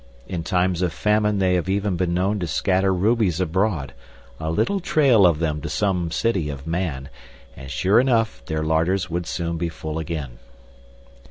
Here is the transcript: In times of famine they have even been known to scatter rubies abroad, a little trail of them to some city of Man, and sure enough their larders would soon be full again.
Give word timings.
In 0.27 0.41
times 0.41 0.81
of 0.81 0.91
famine 0.93 1.37
they 1.37 1.53
have 1.53 1.69
even 1.69 1.95
been 1.95 2.11
known 2.11 2.39
to 2.39 2.47
scatter 2.47 2.91
rubies 2.91 3.39
abroad, 3.39 3.93
a 4.39 4.49
little 4.49 4.79
trail 4.79 5.27
of 5.27 5.37
them 5.37 5.61
to 5.61 5.69
some 5.69 6.09
city 6.09 6.49
of 6.49 6.65
Man, 6.65 7.07
and 7.55 7.69
sure 7.69 7.99
enough 7.99 8.43
their 8.47 8.63
larders 8.63 9.11
would 9.11 9.27
soon 9.27 9.57
be 9.59 9.69
full 9.69 9.99
again. 9.99 10.39